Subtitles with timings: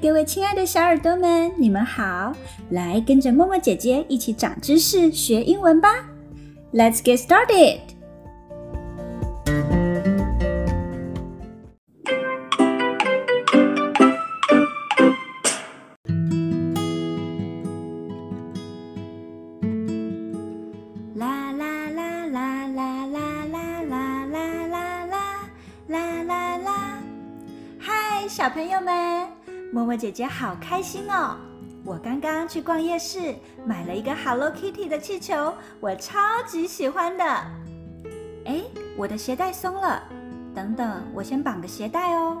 [0.00, 2.32] 各位亲爱的小耳朵们，你们好！
[2.70, 6.06] 来跟着默默姐姐一起长知识、学英文吧。
[6.72, 7.78] Let's get started！
[21.14, 25.42] 啦啦啦啦啦啦啦啦啦啦
[25.86, 26.98] 啦啦啦！
[27.78, 29.43] 嗨，小朋友们！
[29.74, 31.34] 默默姐姐好开心哦！
[31.84, 33.34] 我刚刚去逛夜市，
[33.66, 37.24] 买了一个 Hello Kitty 的气球，我超级喜欢的。
[38.44, 38.62] 哎，
[38.96, 40.00] 我的鞋带松了，
[40.54, 42.40] 等等，我先绑个鞋带哦。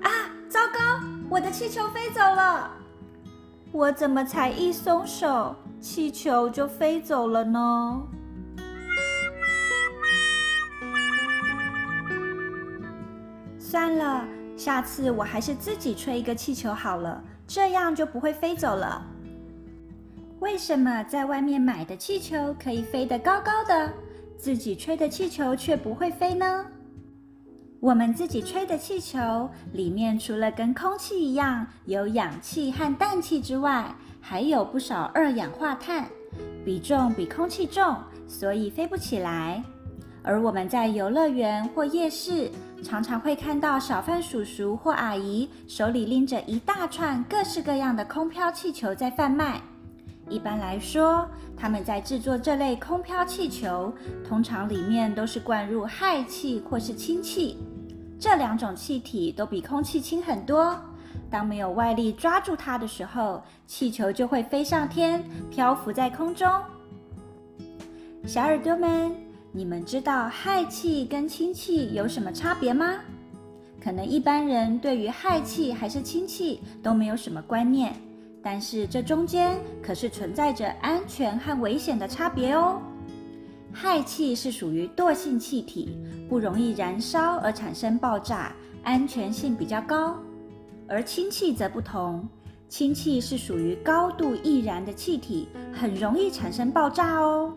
[0.00, 0.08] 啊，
[0.48, 0.80] 糟糕，
[1.28, 2.70] 我的气球飞走了！
[3.70, 8.02] 我怎么才一松手，气球就飞走了呢？
[13.58, 14.24] 算了。
[14.60, 19.02] 下次我还是自己吹一个气球好了，这样就不会飞走了。
[20.40, 23.90] 为什么在外面买的气球可以飞得高高的，
[24.36, 26.66] 自己吹的气球却不会飞呢？
[27.80, 36.06] 我们自己吹的气球里面除了跟空气一样有氧气和氮气之外，还有不少二氧化碳，
[36.66, 37.96] 比重比空气重，
[38.28, 39.64] 所以飞不起来。
[40.22, 42.50] 而我们在游乐园或夜市，
[42.82, 49.60] 常常会看到小贩叔叔或阿姨手里拎着一大串各式各样的空飘气球在贩卖。
[50.28, 53.92] 一般来说，他们在制作这类空飘气球，
[54.26, 57.58] 通常里面都是灌入氦气或是氢气，
[58.18, 60.78] 这两种气体都比空气轻很多。
[61.28, 66.48] 当没有外力抓住它的时候，气球就会飞上天，漂浮在空中。
[68.24, 69.29] 小耳朵们。
[69.52, 73.00] 你们知道氦气跟氢气有什么差别吗？
[73.82, 77.92] 可能一般人对于氦气还是氢气都没有什么观念，
[78.42, 82.80] 但是这中间可是存在着安全和危险的差别哦。
[83.72, 88.52] 氦气是属于惰性气体，不容易燃烧而产生爆炸，
[88.84, 90.14] 安全性比较高；
[90.86, 92.28] 而氢气则不同，
[92.68, 97.52] 氢气是属于高度易燃的气体，很容易产生爆炸哦。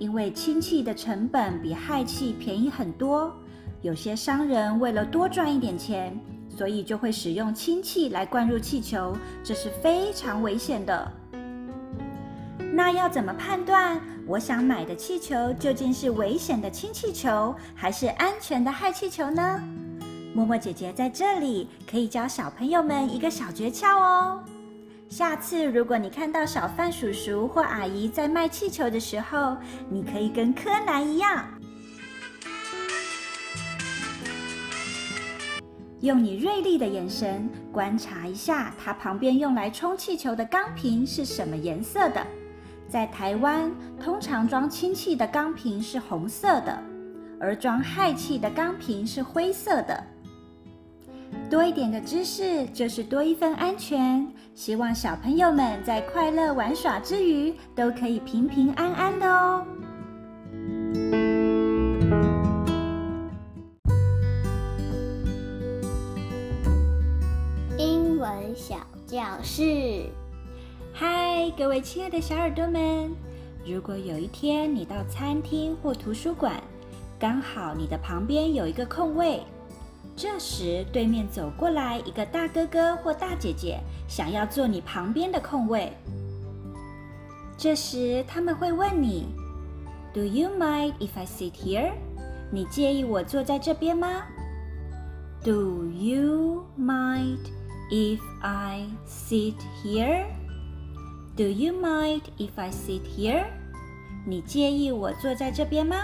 [0.00, 3.30] 因为氢气的成本比氦气便宜很多，
[3.82, 6.18] 有些商人为了多赚一点钱，
[6.48, 11.12] 所以就会使用氢气来灌入气球，这是非常危险的。
[12.72, 19.62] 那要怎么判断我想买的气球究竟是危险的氢气球，还是安全的氦气球呢？
[20.34, 24.42] 默默姐姐在这里可以教小朋友们一个小诀窍哦。
[25.10, 29.56] 下次如果你看到小贩叔叔或阿姨在卖气球的时候，
[29.88, 31.48] 你可以跟柯南一样，
[36.00, 42.24] 用你锐利的眼神观察一下，它旁边用来充气球的钢瓶是什么颜色的。
[42.88, 43.68] 在台湾，
[44.00, 46.80] 通常装氢气的钢瓶是红色的，
[47.40, 50.04] 而装氦气的钢瓶是灰色的。
[51.50, 54.26] 多一点的知识，就是多一份安全。
[54.54, 59.66] 希望小朋友们在快乐玩耍之余，都可以平平安安的哦。
[67.78, 68.76] 英文小
[69.06, 70.04] 教室，
[70.92, 73.10] 嗨，各位亲爱的小耳朵们！
[73.66, 76.62] 如果有一天你到餐厅或图书馆，
[77.18, 79.42] 刚好你的旁边有一个空位。
[80.20, 85.90] 这时，对面走过来一个大哥哥或大姐姐，想要坐你旁边的空位。
[87.56, 89.28] 这时，他们会问你
[90.12, 91.92] ：“Do you mind if I sit here？”
[92.52, 94.24] 你介意我坐在这边吗
[95.42, 97.38] ？“Do you mind
[97.90, 103.46] if I sit here？”“Do you mind if I sit here？”
[104.26, 105.96] 你介意我坐在这边吗？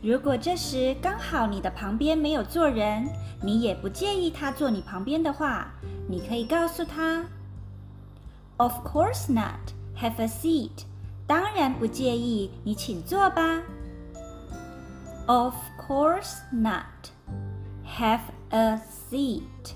[0.00, 3.08] 如果这时刚好你的旁边没有坐人，
[3.42, 5.72] 你也不介意他坐你旁边的话，
[6.08, 7.24] 你可以告诉他
[8.58, 9.72] ：“Of course not.
[10.00, 10.84] Have a seat.”
[11.26, 13.60] 当然不介意，你请坐吧。
[15.26, 17.10] Of course not.
[17.84, 18.20] Have
[18.50, 18.80] a
[19.10, 19.74] seat.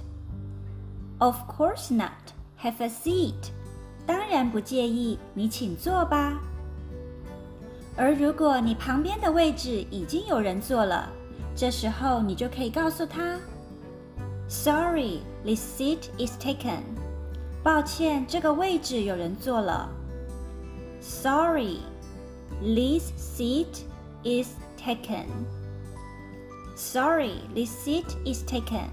[1.18, 2.32] Of course not.
[2.62, 3.50] Have a seat.
[4.06, 6.40] 当然不介意，你请坐吧。
[7.96, 11.08] 而如果你旁边的位置已经有人坐了，
[11.54, 13.38] 这时候你就可以告诉他
[14.48, 16.80] ：“Sorry, this seat is taken.”
[17.62, 19.88] 抱歉，这个位置有人坐了。
[21.00, 21.78] Sorry,
[22.60, 23.84] this seat
[24.24, 25.26] is taken.
[26.74, 28.88] Sorry, this seat is taken.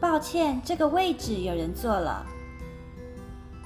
[0.00, 2.26] 抱歉，这个位置有人坐了。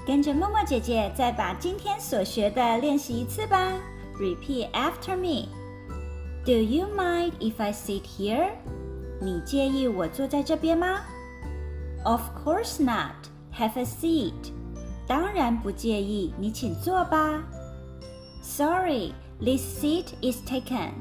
[0.06, 3.72] 跟着默默姐姐再把今天所学的练习一次吧。
[4.18, 5.48] Repeat after me.
[6.44, 8.52] Do you mind if I sit here?
[9.20, 11.00] 你介意我坐在这边吗
[12.04, 13.28] ？Of course not.
[13.58, 14.52] Have a seat.
[15.06, 17.42] 当然不介意，你请坐吧。
[18.42, 20.92] Sorry, this seat is taken.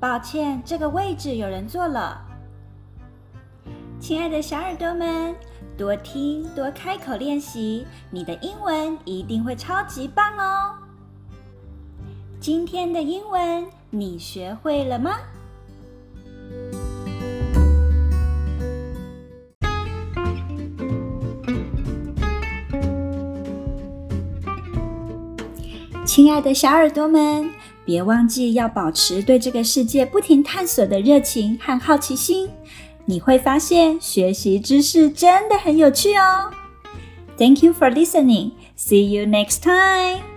[0.00, 2.20] 抱歉，这个位置有人坐了。
[4.00, 5.34] 亲爱的小耳朵们，
[5.78, 10.76] 多听多开口练习，你的英文一定会超级棒哦！
[12.42, 15.12] 今天的英文你学会了吗？
[26.04, 27.48] 亲爱的小耳朵们，
[27.84, 32.50] 别忘记要保持对这个世界不停探索的热情和好奇心。
[33.04, 36.50] 你会发现学习知识真的很有趣哦。
[37.38, 38.50] Thank you for listening.
[38.76, 40.31] See you next time.